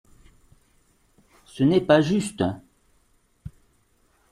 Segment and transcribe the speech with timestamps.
[1.45, 2.43] Ce n’est pas juste.